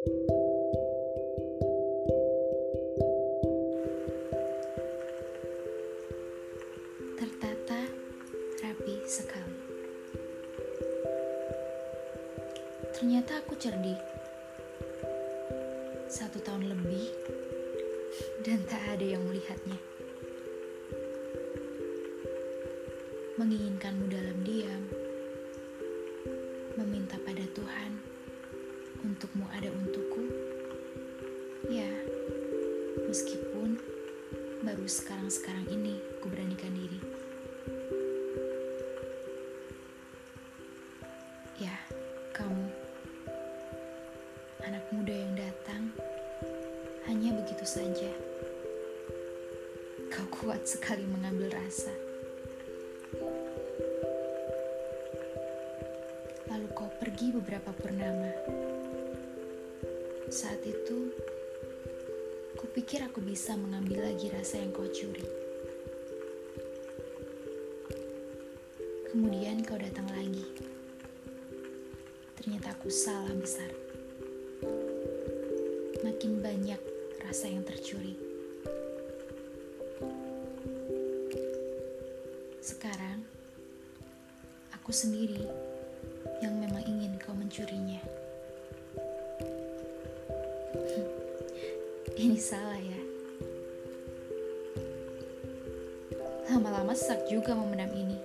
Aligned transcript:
Tertata 0.00 0.16
rapi 8.64 8.96
sekali. 9.04 9.60
Ternyata 12.96 13.44
aku 13.44 13.52
cerdik. 13.60 14.00
Satu 16.08 16.40
tahun 16.40 16.72
lebih 16.72 17.12
dan 18.40 18.64
tak 18.72 18.96
ada 18.96 19.04
yang 19.04 19.20
melihatnya. 19.28 19.76
Menginginkanmu 23.36 24.08
dalam 24.08 24.38
diam, 24.48 24.82
meminta 26.80 27.20
pada 27.20 27.44
Tuhan 27.52 28.09
ada 29.60 29.76
untukku. 29.76 30.24
Ya, 31.68 31.84
meskipun 33.04 33.76
baru 34.64 34.88
sekarang-sekarang 34.88 35.68
ini 35.68 36.00
ku 36.24 36.32
beranikan 36.32 36.72
diri. 36.72 36.96
Ya, 41.60 41.76
kamu 42.32 42.72
anak 44.64 44.80
muda 44.96 45.12
yang 45.12 45.36
datang 45.36 45.92
hanya 47.04 47.36
begitu 47.44 47.68
saja. 47.68 48.08
Kau 50.08 50.24
kuat 50.40 50.64
sekali 50.64 51.04
mengambil 51.04 51.52
rasa. 51.52 51.92
Lalu 56.48 56.66
kau 56.72 56.88
pergi 56.96 57.36
beberapa 57.36 57.76
purnama. 57.76 58.32
Saat 60.30 60.62
itu, 60.62 61.10
kupikir 62.54 63.02
aku 63.02 63.18
bisa 63.18 63.58
mengambil 63.58 64.06
lagi 64.06 64.30
rasa 64.30 64.62
yang 64.62 64.70
kau 64.70 64.86
curi. 64.86 65.26
Kemudian 69.10 69.66
kau 69.66 69.74
datang 69.74 70.06
lagi. 70.06 70.46
Ternyata 72.38 72.78
aku 72.78 72.86
salah 72.86 73.34
besar. 73.34 73.74
Makin 76.06 76.38
banyak 76.38 76.78
rasa 77.26 77.50
yang 77.50 77.66
tercuri. 77.66 78.14
Sekarang, 82.62 83.26
aku 84.78 84.94
sendiri 84.94 85.42
yang 86.38 86.54
memang 86.54 86.86
ingin 86.86 87.18
kau 87.18 87.34
mencurinya. 87.34 88.29
Ini 92.20 92.36
salah 92.36 92.76
ya. 92.76 93.00
Lama-lama 96.52 96.92
sesak 96.92 97.24
juga 97.32 97.56
memendam 97.56 97.88
ini. 97.96 98.20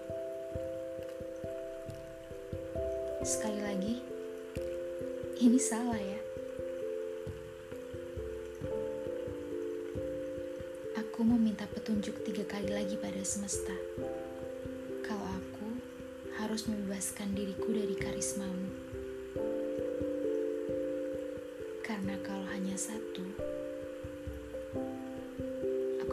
Sekali 3.24 3.64
lagi, 3.64 3.96
ini 5.40 5.56
salah 5.56 5.96
ya. 5.96 6.20
Aku 11.00 11.24
meminta 11.24 11.64
petunjuk 11.64 12.20
tiga 12.28 12.44
kali 12.52 12.76
lagi 12.76 13.00
pada 13.00 13.24
semesta. 13.24 13.72
Kalau 15.08 15.24
aku 15.24 15.72
harus 16.44 16.68
membebaskan 16.68 17.32
diriku 17.32 17.72
dari 17.72 17.96
karismamu. 17.96 18.76
Karena 21.80 22.20
kalau 22.28 22.44
hanya 22.52 22.76
satu, 22.76 23.55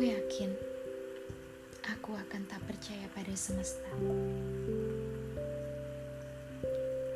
aku 0.02 0.10
yakin 0.10 0.50
aku 1.86 2.10
akan 2.18 2.42
tak 2.50 2.58
percaya 2.66 3.06
pada 3.14 3.30
semesta. 3.38 3.86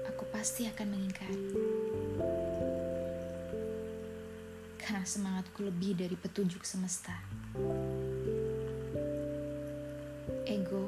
Aku 0.06 0.22
pasti 0.30 0.70
akan 0.70 0.94
mengingkari. 0.94 1.50
Karena 4.78 5.02
semangatku 5.02 5.66
lebih 5.66 5.98
dari 5.98 6.14
petunjuk 6.14 6.62
semesta. 6.62 7.10
Ego 10.46 10.86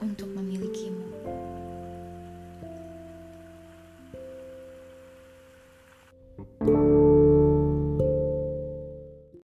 untuk 0.00 0.32
memilikimu. 0.32 0.89